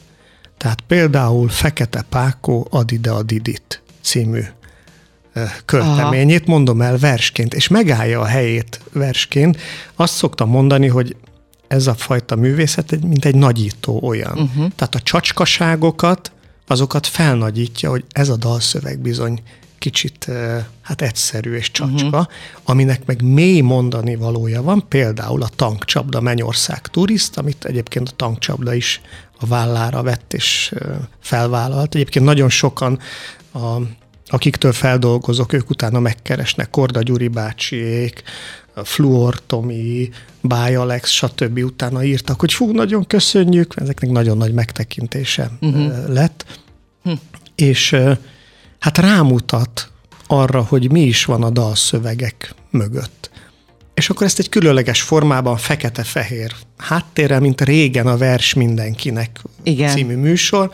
[0.58, 4.42] Tehát például Fekete Pákó Ad ide a Didit című
[5.64, 6.52] költeményét Aha.
[6.52, 9.60] mondom el versként, és megállja a helyét versként.
[9.94, 11.16] Azt szoktam mondani, hogy
[11.68, 14.38] ez a fajta művészet mint egy nagyító olyan.
[14.38, 14.70] Uh-huh.
[14.76, 16.32] Tehát a csacskaságokat,
[16.66, 19.42] azokat felnagyítja, hogy ez a dalszöveg bizony
[19.78, 20.30] kicsit
[20.82, 22.26] hát egyszerű és csacska, uh-huh.
[22.64, 28.74] aminek meg mély mondani valója van, például a tankcsapda Mennyország turist, amit egyébként a tankcsapda
[28.74, 29.00] is
[29.40, 30.74] a vállára vett és
[31.20, 31.94] felvállalt.
[31.94, 32.98] Egyébként nagyon sokan
[33.52, 33.78] a
[34.26, 38.22] akiktől feldolgozok, ők utána megkeresnek, Korda Gyuri bácsiék,
[38.74, 40.10] Fluor Tomi,
[40.46, 41.58] Báj Alex, stb.
[41.58, 46.08] utána írtak, hogy fú, nagyon köszönjük, ezeknek nagyon nagy megtekintése uh-huh.
[46.08, 46.44] lett.
[47.02, 47.12] hm.
[47.54, 47.96] és
[48.78, 49.90] hát rámutat
[50.26, 53.30] arra, hogy mi is van a dalszövegek mögött.
[53.94, 59.96] És akkor ezt egy különleges formában fekete-fehér háttérrel, mint régen a Vers mindenkinek Igen.
[59.96, 60.70] című műsor,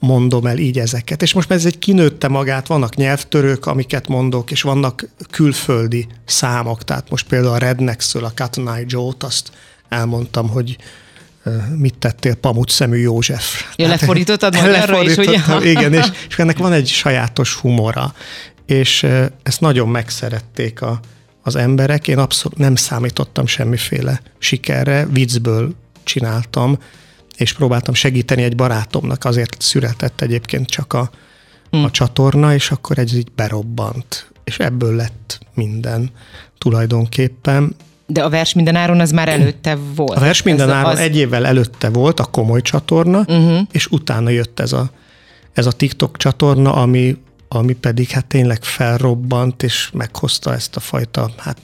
[0.00, 1.22] mondom el így ezeket.
[1.22, 6.84] És most ez egy kinőtte magát, vannak nyelvtörők, amiket mondok, és vannak külföldi számok.
[6.84, 9.50] Tehát most például a Rednex-től a Cotton Eye Joe-t, azt
[9.88, 10.76] elmondtam, hogy
[11.76, 13.64] mit tettél Pamut szemű József.
[13.76, 15.40] Ja, lefordítottad magyarra is, ugye?
[15.62, 18.14] Igen, és, és ennek van egy sajátos humora.
[18.66, 19.06] És
[19.42, 21.00] ezt nagyon megszerették a,
[21.42, 22.08] az emberek.
[22.08, 26.78] Én abszolút nem számítottam semmiféle sikerre, viccből csináltam,
[27.40, 31.10] és próbáltam segíteni egy barátomnak, azért született egyébként csak a,
[31.70, 31.84] hmm.
[31.84, 36.10] a csatorna, és akkor egy így berobbant, és ebből lett minden
[36.58, 37.76] tulajdonképpen.
[38.06, 40.18] De a vers mindenáron az már előtte volt.
[40.18, 40.98] A vers mindenáron az...
[40.98, 43.60] egy évvel előtte volt a komoly csatorna, uh-huh.
[43.72, 44.90] és utána jött ez a,
[45.52, 47.16] ez a TikTok csatorna, ami
[47.52, 51.58] ami pedig hát tényleg felrobbant, és meghozta ezt a fajta hát,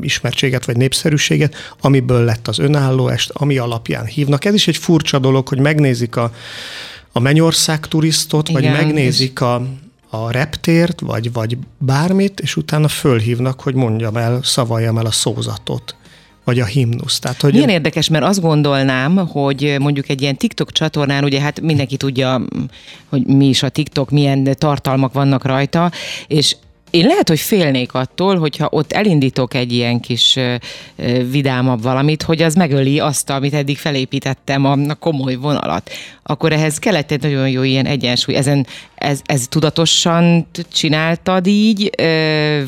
[0.00, 4.44] ismertséget vagy népszerűséget, amiből lett az önálló est, ami alapján hívnak.
[4.44, 6.32] Ez is egy furcsa dolog, hogy megnézik a,
[7.12, 9.66] a Mennyország turistot, Igen, vagy megnézik a,
[10.08, 15.94] a reptért, vagy, vagy bármit, és utána fölhívnak, hogy mondjam el, szavaljam el a szózatot
[16.46, 17.18] vagy a himnusz.
[17.18, 21.60] Tehát, hogy Milyen érdekes, mert azt gondolnám, hogy mondjuk egy ilyen TikTok csatornán, ugye hát
[21.60, 22.42] mindenki tudja,
[23.08, 25.90] hogy mi is a TikTok, milyen tartalmak vannak rajta,
[26.26, 26.56] és
[26.90, 30.38] én lehet, hogy félnék attól, hogyha ott elindítok egy ilyen kis
[31.30, 35.90] vidámabb valamit, hogy az megöli azt, amit eddig felépítettem, a, komoly vonalat.
[36.22, 38.34] Akkor ehhez kellett egy nagyon jó ilyen egyensúly.
[38.34, 41.90] Ezen, ez, ez tudatosan csináltad így,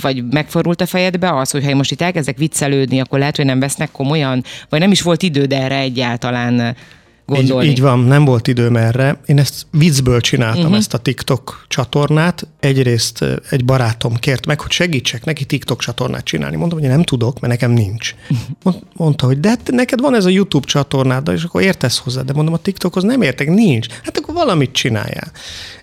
[0.00, 3.60] vagy megfordult a fejedbe az, hogy ha most itt elkezdek viccelődni, akkor lehet, hogy nem
[3.60, 6.76] vesznek komolyan, vagy nem is volt időd erre egyáltalán
[7.28, 7.64] gondolni.
[7.64, 9.20] Így, így van, nem volt időm erre.
[9.26, 10.76] Én ezt viccből csináltam, uh-huh.
[10.76, 12.46] ezt a TikTok csatornát.
[12.60, 16.56] Egyrészt egy barátom kért meg, hogy segítsek neki TikTok csatornát csinálni.
[16.56, 18.14] Mondtam, hogy nem tudok, mert nekem nincs.
[18.92, 22.22] Mondta, hogy de hát neked van ez a YouTube csatornád, és akkor értesz hozzá.
[22.22, 23.86] De mondom, a TikTokhoz nem értek, nincs.
[24.02, 25.32] Hát akkor valamit csináljál.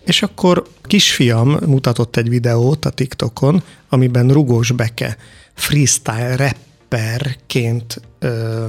[0.05, 5.17] És akkor kisfiam mutatott egy videót a TikTokon, amiben Rugós Beke
[5.53, 8.65] freestyle rapperként ö,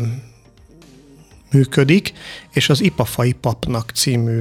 [1.51, 2.13] működik,
[2.53, 4.41] és az Ipafai Papnak című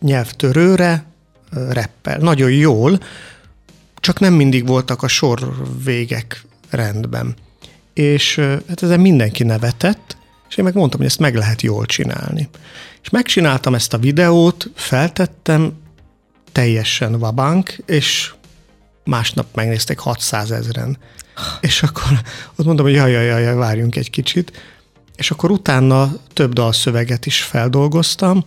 [0.00, 1.04] nyelvtörőre
[1.50, 2.18] reppel.
[2.18, 3.00] Nagyon jól,
[3.94, 5.54] csak nem mindig voltak a sor
[5.84, 7.34] végek rendben.
[7.94, 8.36] És
[8.68, 10.16] hát ezen mindenki nevetett,
[10.48, 12.48] és én meg mondtam, hogy ezt meg lehet jól csinálni.
[13.02, 15.72] És megcsináltam ezt a videót, feltettem,
[16.52, 18.32] teljesen vabank, és
[19.04, 20.98] másnap megnézték 600 ezeren.
[21.60, 22.20] És akkor
[22.56, 24.52] ott mondom, hogy jaj, jaj, jaj, várjunk egy kicsit
[25.16, 28.44] és akkor utána több dalszöveget is feldolgoztam,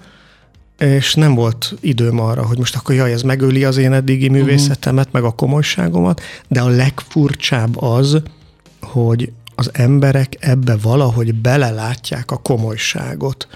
[0.77, 4.37] és nem volt időm arra, hogy most akkor jaj, ez megöli az én eddigi mhm.
[4.37, 8.21] művészetemet, meg a komolyságomat, de a legfurcsább az,
[8.81, 13.47] hogy az emberek ebbe valahogy belelátják a komolyságot.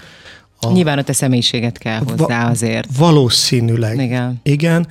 [0.60, 2.96] A, Nyilván a te személyiséget kell hozzá azért.
[2.96, 3.98] Valószínűleg.
[3.98, 4.40] Igen.
[4.42, 4.86] Igen,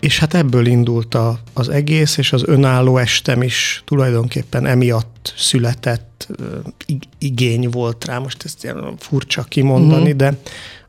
[0.00, 6.28] és hát ebből indult a, az egész, és az önálló estem is tulajdonképpen emiatt született
[7.18, 10.16] igény volt rá, most ezt furcsa kimondani, mm-hmm.
[10.16, 10.38] de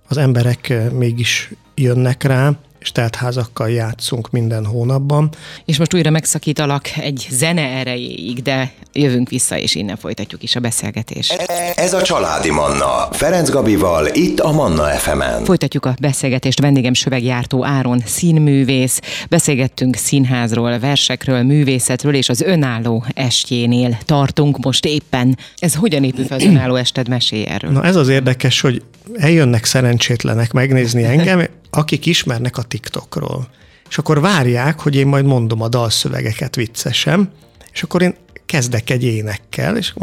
[0.08, 5.30] az emberek mégis jönnek rá, és teltházakkal játszunk minden hónapban.
[5.65, 10.60] És most újra megszakítalak egy zene erejéig, de jövünk vissza, és innen folytatjuk is a
[10.60, 11.34] beszélgetést.
[11.76, 15.44] Ez a Családi Manna, Ferenc Gabival, itt a Manna FM-en.
[15.44, 19.00] Folytatjuk a beszélgetést, vendégem Söveggyártó Áron, színművész.
[19.30, 25.38] Beszélgettünk színházról, versekről, művészetről, és az önálló estjénél tartunk most éppen.
[25.58, 27.08] Ez hogyan épül fel az önálló ested?
[27.08, 27.72] Mesélj erről.
[27.72, 28.82] Na ez az érdekes, hogy
[29.17, 33.47] eljönnek szerencsétlenek megnézni engem, akik ismernek a TikTokról.
[33.89, 37.32] És akkor várják, hogy én majd mondom a dalszövegeket viccesen,
[37.71, 39.93] és akkor én kezdek egy énekkel, és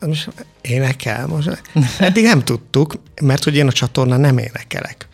[0.00, 0.28] most
[0.60, 1.62] énekel, most
[1.98, 5.08] eddig nem tudtuk, mert hogy én a csatornán nem énekelek.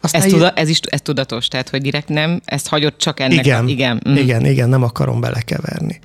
[0.00, 3.44] Aztán ez, tuda, ez is ez tudatos, tehát hogy direkt nem, ezt hagyott csak ennek.
[3.44, 4.16] Igen, a, igen, mm.
[4.16, 6.00] igen, igen, nem akarom belekeverni.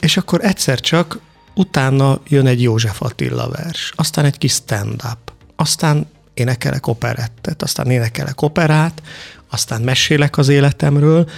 [0.00, 1.18] És akkor egyszer csak
[1.54, 6.06] utána jön egy József Attila vers, aztán egy kis stand-up, aztán
[6.42, 9.02] énekelek operettet, aztán énekelek operát,
[9.50, 11.28] aztán mesélek az életemről,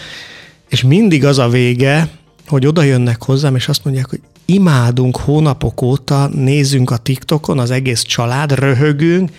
[0.68, 2.08] és mindig az a vége,
[2.46, 7.70] hogy oda jönnek hozzám, és azt mondják, hogy imádunk hónapok óta, nézzünk a TikTokon, az
[7.70, 9.30] egész család, röhögünk,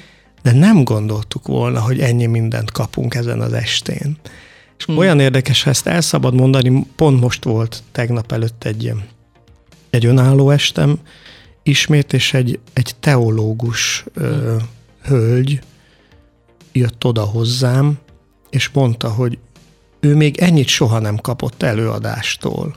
[0.44, 4.18] de nem gondoltuk volna, hogy ennyi mindent kapunk ezen az estén.
[4.78, 4.98] És hmm.
[4.98, 8.94] olyan érdekes, ha ezt el szabad mondani, pont most volt tegnap előtt egy,
[9.90, 11.00] egy önálló estem,
[11.64, 14.24] ismét, és egy, egy teológus hmm.
[14.24, 14.56] ö,
[15.06, 15.60] hölgy
[16.72, 17.98] jött oda hozzám,
[18.50, 19.38] és mondta, hogy
[20.00, 22.76] ő még ennyit soha nem kapott előadástól.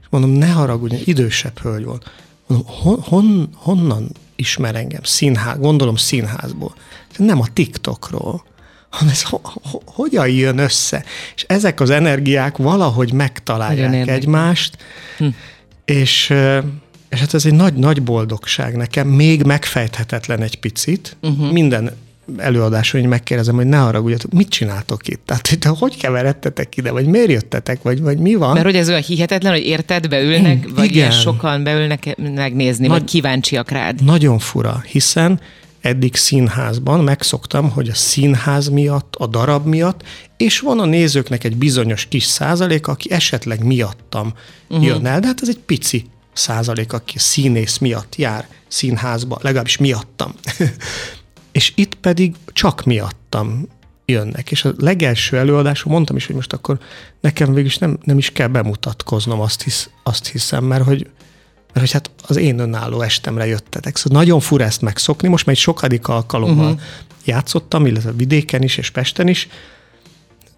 [0.00, 2.10] És mondom, ne haragudj, idősebb hölgy volt.
[2.46, 5.02] Mondom, hon, hon, honnan ismer engem?
[5.02, 6.74] Színház, gondolom színházból.
[7.16, 8.46] Nem a TikTokról
[8.90, 11.04] hanem ez ho, ho, hogyan jön össze?
[11.34, 14.76] És ezek az energiák valahogy megtalálják egymást,
[15.18, 15.26] hm.
[15.84, 16.32] és,
[17.08, 21.16] és hát ez egy nagy-nagy boldogság nekem, még megfejthetetlen egy picit.
[21.22, 21.52] Uh-huh.
[21.52, 21.96] Minden
[22.36, 25.20] előadáson hogy megkérdezem, hogy ne haragudjatok, mit csináltok itt?
[25.24, 28.52] Tehát, hogy hogy keveredtetek ide, vagy miért jöttetek, vagy, vagy mi van?
[28.52, 31.10] Mert hogy ez olyan hihetetlen, hogy érted, beülnek, vagy Igen.
[31.10, 34.04] sokan beülnek megnézni, Nagy, vagy kíváncsiak rád.
[34.04, 35.40] Nagyon fura, hiszen
[35.80, 40.02] eddig színházban megszoktam, hogy a színház miatt, a darab miatt,
[40.36, 44.32] és van a nézőknek egy bizonyos kis százalék, aki esetleg miattam
[44.68, 44.86] uh-huh.
[44.86, 46.04] jön el, de hát ez egy pici
[46.38, 50.34] százalék, aki színész miatt jár színházba, legalábbis miattam.
[51.52, 53.68] és itt pedig csak miattam
[54.04, 54.50] jönnek.
[54.50, 56.78] És a legelső előadásom mondtam is, hogy most akkor
[57.20, 61.10] nekem végül is nem, nem is kell bemutatkoznom, azt, hisz, azt hiszem, mert hogy
[61.72, 63.96] mert hogy hát az én önálló estemre jöttetek.
[63.96, 66.80] Szóval nagyon fura ezt megszokni, most már egy sokadik alkalommal uh-huh.
[67.24, 69.48] játszottam, illetve vidéken is és Pesten is.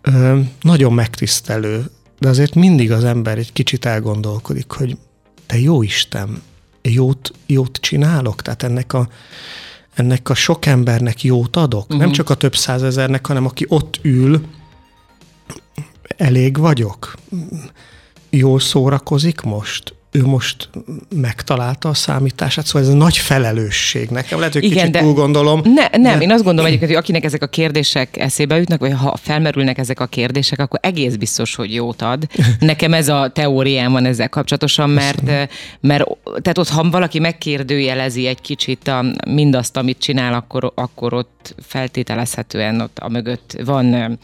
[0.02, 4.96] Ö, nagyon megtisztelő, de azért mindig az ember egy kicsit elgondolkodik, hogy
[5.50, 6.42] te jó Isten,
[6.82, 9.08] jót, jót csinálok, tehát ennek a,
[9.94, 11.98] ennek a sok embernek jót adok, uh-huh.
[11.98, 14.40] nem csak a több százezernek, hanem aki ott ül,
[16.16, 17.14] elég vagyok,
[18.30, 20.68] jól szórakozik most, ő most
[21.14, 24.38] megtalálta a számítását, szóval ez nagy felelősség nekem.
[24.38, 25.60] Lehet, hogy Igen, kicsit de túl gondolom.
[25.64, 26.24] Ne, nem, de...
[26.24, 30.00] én azt gondolom egyébként, hogy akinek ezek a kérdések eszébe jutnak, vagy ha felmerülnek ezek
[30.00, 32.26] a kérdések, akkor egész biztos, hogy jót ad.
[32.60, 35.22] Nekem ez a teóriám van ezzel kapcsolatosan, mert,
[35.80, 41.54] mert tehát ott, ha valaki megkérdőjelezi egy kicsit a, mindazt, amit csinál, akkor, akkor ott
[41.66, 44.18] feltételezhetően ott a mögött van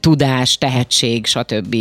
[0.00, 1.76] tudás, tehetség, stb.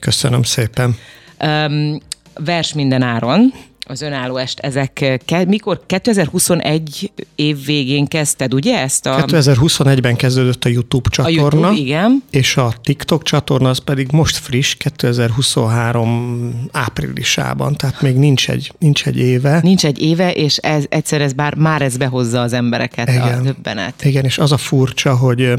[0.00, 0.96] Köszönöm szépen.
[1.40, 2.00] Um,
[2.34, 3.52] vers minden áron,
[3.86, 9.06] az önálló est, ezek ke, mikor 2021 év végén kezdted, ugye ezt?
[9.06, 9.24] A...
[9.24, 11.38] 2021-ben kezdődött a YouTube csatorna.
[11.38, 12.22] A YouTube, igen.
[12.30, 19.06] És a TikTok csatorna az pedig most friss, 2023 áprilisában, tehát még nincs egy, nincs
[19.06, 19.60] egy éve.
[19.62, 23.38] Nincs egy éve, és ez egyszer ez bár már ez behozza az embereket, igen.
[23.38, 24.04] a többenet.
[24.04, 25.52] Igen, és az a furcsa, hogy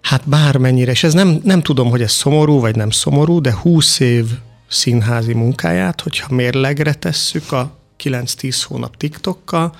[0.00, 4.00] hát bármennyire, és ez nem, nem tudom, hogy ez szomorú, vagy nem szomorú, de 20
[4.00, 4.24] év
[4.70, 9.76] színházi munkáját, hogyha mérlegre tesszük a 9-10 hónap TikTokkal,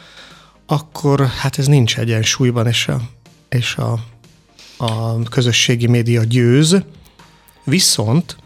[0.66, 3.00] akkor hát ez nincs egyensúlyban, és a,
[3.48, 3.98] és a,
[4.76, 6.82] a közösségi média győz,
[7.64, 8.36] viszont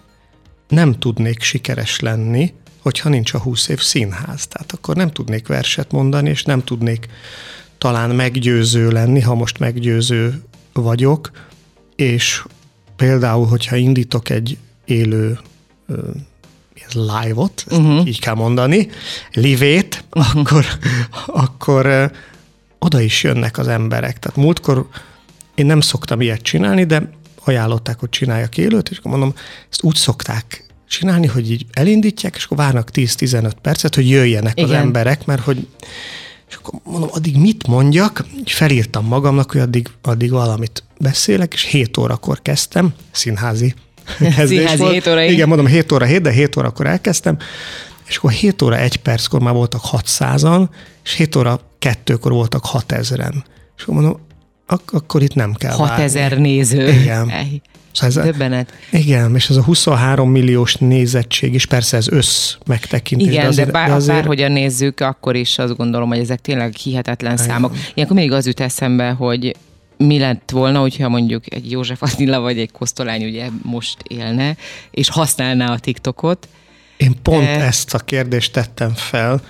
[0.68, 4.46] nem tudnék sikeres lenni, hogyha nincs a 20 év színház.
[4.46, 7.08] Tehát akkor nem tudnék verset mondani, és nem tudnék
[7.78, 11.30] talán meggyőző lenni, ha most meggyőző vagyok,
[11.96, 12.44] és
[12.96, 15.38] például, hogyha indítok egy élő
[16.92, 18.06] live-ot, uh-huh.
[18.06, 18.88] így kell mondani,
[19.32, 20.40] livét, uh-huh.
[20.40, 20.66] akkor,
[21.26, 22.10] akkor uh,
[22.78, 24.18] oda is jönnek az emberek.
[24.18, 24.88] Tehát múltkor
[25.54, 27.10] én nem szoktam ilyet csinálni, de
[27.44, 29.34] ajánlották, hogy csináljak élőt, és akkor mondom,
[29.70, 34.70] ezt úgy szokták csinálni, hogy így elindítják, és akkor várnak 10-15 percet, hogy jöjjenek Igen.
[34.70, 35.66] az emberek, mert hogy
[36.48, 38.24] és akkor mondom, addig mit mondjak?
[38.44, 43.74] Felírtam magamnak, hogy addig, addig valamit beszélek, és 7 órakor kezdtem, színházi
[44.18, 45.22] Színházi 7 óra.
[45.22, 47.36] Igen, mondom 7 óra 7, de 7 órakor elkezdtem,
[48.06, 50.68] és akkor 7 óra 1 perckor már voltak 600-an,
[51.04, 53.34] és 7 óra 2-kor voltak 6000-en.
[53.76, 54.20] És akkor mondom,
[54.66, 56.88] ak- akkor itt nem kell 6000 néző.
[56.88, 57.32] Igen.
[57.92, 58.72] Szóval ez Többenet.
[58.90, 63.26] Igen, és ez a 23 milliós nézettség is, persze ez össz megtekintés.
[63.26, 64.16] Igen, de, azért, de, bár, de azért...
[64.16, 67.46] bárhogyan nézzük, akkor is azt gondolom, hogy ezek tényleg hihetetlen Igen.
[67.46, 67.76] számok.
[67.94, 69.56] Ilyenkor mindig az jut eszembe, hogy
[69.96, 74.56] mi lett volna, hogyha mondjuk egy József Attila vagy egy Kosztolány ugye most élne,
[74.90, 76.48] és használná a TikTokot.
[76.96, 77.64] Én pont e...
[77.64, 79.42] ezt a kérdést tettem fel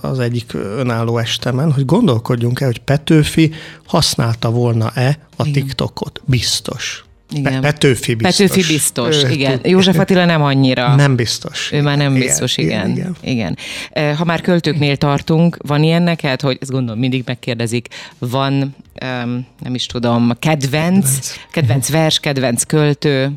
[0.00, 3.52] az egyik önálló estemen, hogy gondolkodjunk-e, hogy Petőfi
[3.86, 5.52] használta volna-e a Igen.
[5.52, 6.20] TikTokot.
[6.24, 7.04] Biztos.
[7.30, 7.60] Igen.
[7.60, 8.46] Petőfi biztos.
[8.46, 9.60] Petőfi biztos, ő, igen.
[9.62, 10.94] József Attila nem annyira.
[10.94, 11.72] Nem biztos.
[11.72, 12.90] Ő már nem igen, biztos, igen.
[12.90, 13.56] Igen, igen.
[13.92, 14.14] igen.
[14.16, 17.88] Ha már költőknél tartunk, van ilyen neked, hogy ezt gondolom mindig megkérdezik,
[18.18, 23.30] van, um, nem is tudom, kedvenc, kedvenc, kedvenc vers, kedvenc költő?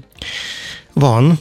[0.94, 1.40] Van,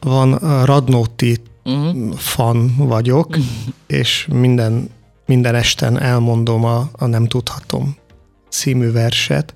[0.00, 2.16] van Radnóti uh-huh.
[2.16, 3.44] fan vagyok, uh-huh.
[3.86, 4.90] és minden,
[5.26, 7.96] minden esten elmondom a, a Nem tudhatom
[8.50, 9.52] című verset,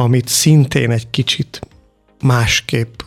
[0.00, 1.60] amit szintén egy kicsit
[2.22, 3.00] másképp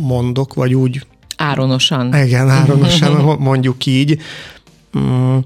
[0.00, 1.06] mondok, vagy úgy...
[1.36, 2.14] Áronosan.
[2.14, 4.20] Igen, áronosan mondjuk így.
[4.98, 5.38] Mm,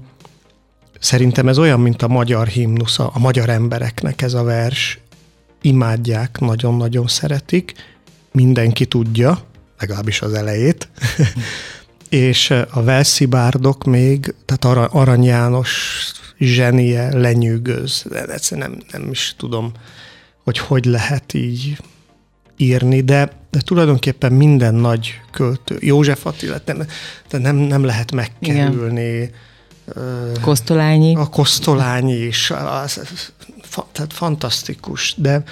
[0.99, 4.99] szerintem ez olyan, mint a magyar himnusz, a magyar embereknek ez a vers.
[5.61, 7.73] imádják, nagyon-nagyon szeretik,
[8.31, 9.39] mindenki tudja,
[9.79, 10.89] legalábbis az elejét,
[12.09, 16.01] és a Velszi bárdok még, tehát Arany János
[16.45, 18.05] zsenie lenyűgöz.
[18.27, 19.71] Egyszerűen nem, nem is tudom,
[20.43, 21.77] hogy hogy lehet így
[22.57, 26.83] írni, de, de tulajdonképpen minden nagy költő, József Attila, nem,
[27.29, 29.01] de nem, nem lehet megkerülni.
[29.01, 29.31] Igen.
[30.41, 31.15] Kosztolányi.
[31.15, 33.01] A Kosztolányi is, az,
[33.91, 35.43] tehát fantasztikus, de,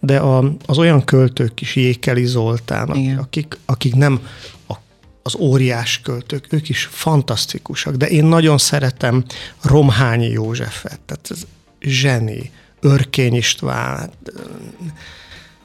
[0.00, 4.20] de a, az olyan költők is, Jékeli Zoltán, akik, akik nem
[5.26, 9.24] az óriás költők, ők is fantasztikusak, de én nagyon szeretem
[9.62, 11.46] Romhányi Józsefet, tehát ez
[11.80, 14.10] zseni, Örkény István,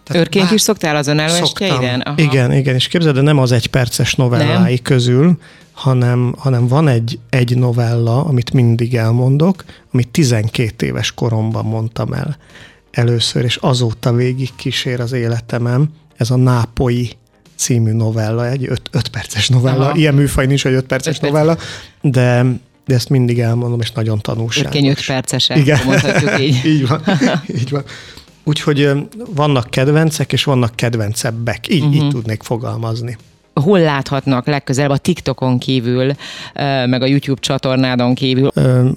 [0.04, 0.54] tehát Örként bár...
[0.54, 2.14] is szoktál azon előestjeiden?
[2.16, 4.84] Igen, igen, és képzeld, de nem az egy perces novellái nem.
[4.84, 5.38] közül,
[5.72, 12.38] hanem, hanem van egy, egy novella, amit mindig elmondok, amit 12 éves koromban mondtam el
[12.92, 15.90] először, és azóta végig kísér az életemem.
[16.18, 17.12] Ez a Nápoi
[17.60, 19.86] című novella, egy 5 perces novella.
[19.86, 19.98] Aha.
[19.98, 21.58] Ilyen műfaj nincs, hogy 5 perces öt novella,
[22.02, 22.46] de,
[22.86, 24.76] de ezt mindig elmondom, és nagyon tanulságos.
[24.76, 25.80] Örkény 5 percesek, Igen.
[25.86, 26.66] mondhatjuk így.
[26.72, 27.04] így van,
[27.60, 27.84] így van.
[28.44, 28.92] Úgyhogy
[29.36, 31.70] vannak kedvencek, és vannak kedvencebbek.
[31.70, 31.96] Így, uh-huh.
[31.96, 32.10] így mhm.
[32.10, 33.18] tudnék fogalmazni
[33.60, 36.14] hol láthatnak legközelebb a TikTokon kívül,
[36.86, 38.52] meg a YouTube csatornádon kívül?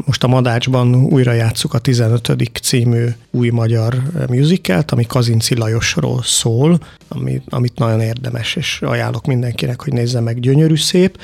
[0.06, 2.36] Most a Madácsban újra játsszuk a 15.
[2.62, 9.82] című új magyar musicalt, ami Kazinci Lajosról szól, ami, amit nagyon érdemes, és ajánlok mindenkinek,
[9.82, 11.18] hogy nézze meg, gyönyörű szép.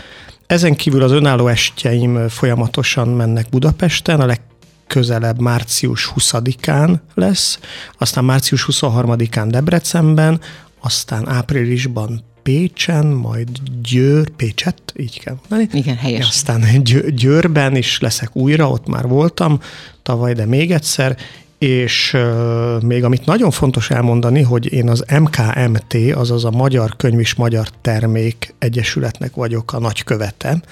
[0.46, 4.40] Ezen kívül az önálló estjeim folyamatosan mennek Budapesten, a leg
[4.87, 7.59] közelebb március 20-án lesz,
[7.98, 10.40] aztán március 23-án Debrecenben,
[10.81, 13.49] aztán áprilisban Pécsen, majd
[13.83, 15.79] Győr, Pécset, így kell mondani.
[15.79, 16.29] Igen, helyes.
[16.29, 19.61] Aztán Győrben is leszek újra, ott már voltam
[20.03, 21.17] tavaly, de még egyszer,
[21.59, 27.19] és uh, még amit nagyon fontos elmondani, hogy én az MKMT, azaz a Magyar Könyv
[27.21, 30.63] és Magyar Termék Egyesületnek vagyok a nagykövete,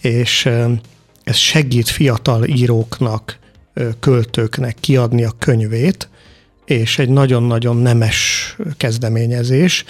[0.00, 0.70] és uh,
[1.24, 3.38] ez segít fiatal íróknak,
[4.00, 6.08] költőknek kiadni a könyvét,
[6.64, 9.84] és egy nagyon-nagyon nemes kezdeményezés,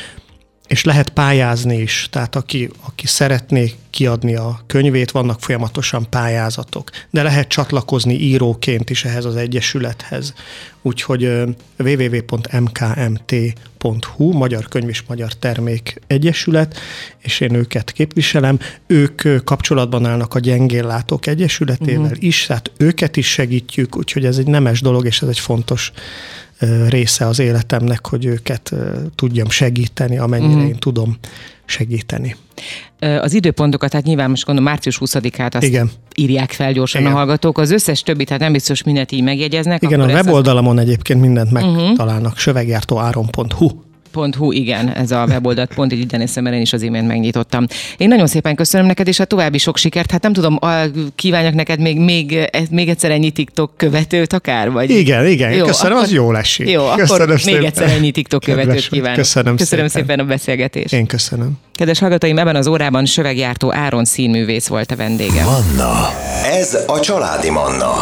[0.66, 7.22] és lehet pályázni is, tehát aki, aki szeretné kiadni a könyvét, vannak folyamatosan pályázatok, de
[7.22, 10.34] lehet csatlakozni íróként is ehhez az egyesülethez.
[10.82, 11.28] Úgyhogy
[11.78, 12.72] www.mkmt.hu,
[14.32, 16.78] Magyar Könyv és Magyar Termék Egyesület,
[17.18, 18.58] és én őket képviselem.
[18.86, 22.22] Ők kapcsolatban állnak a Gyengéllátók Egyesületével uh-huh.
[22.22, 25.92] is, tehát őket is segítjük, úgyhogy ez egy nemes dolog, és ez egy fontos
[26.88, 28.72] része az életemnek, hogy őket
[29.14, 30.68] tudjam segíteni, amennyire uh-huh.
[30.68, 31.16] én tudom
[31.64, 32.36] segíteni.
[32.98, 35.90] Az időpontokat, tehát nyilván most gondolom március 20-át azt Igen.
[36.14, 37.12] írják fel gyorsan Igen.
[37.12, 37.58] a hallgatók.
[37.58, 39.82] Az összes többi, tehát nem biztos mindent így megjegyeznek.
[39.82, 40.80] Igen, a weboldalamon a...
[40.80, 42.36] egyébként mindent megtalálnak, uh-huh.
[42.36, 43.70] söveggyártóáron.hu
[44.16, 47.66] Hu, igen, ez a weboldalt pont így idén mert én is az imént megnyitottam.
[47.96, 50.10] Én nagyon szépen köszönöm neked, és a további sok sikert.
[50.10, 50.58] Hát nem tudom,
[51.14, 54.70] kívánjak neked még, még, még egyszer ennyi TikTok követőt akár?
[54.70, 54.90] Vagy...
[54.90, 56.70] Igen, igen, jó, köszönöm, akkor, az jól esik.
[56.70, 57.58] Jó, köszönöm akkor szépen.
[57.58, 59.16] még egyszer ennyi TikTok követőt kívánok.
[59.16, 60.06] Köszönöm, köszönöm szépen.
[60.06, 60.92] szépen a beszélgetést.
[60.92, 61.52] Én köszönöm.
[61.74, 65.44] Kedves hallgatóim, ebben az órában Sövegjártó Áron színművész volt a vendégem.
[65.44, 66.10] Manna,
[66.44, 67.94] ez a családi Manna.